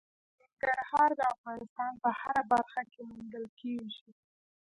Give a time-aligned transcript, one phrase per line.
[0.41, 4.07] ننګرهار د افغانستان په هره برخه کې موندل کېږي.